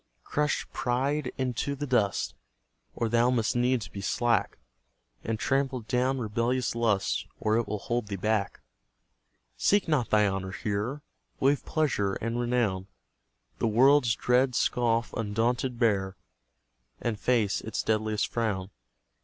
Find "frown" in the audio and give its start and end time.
18.27-18.71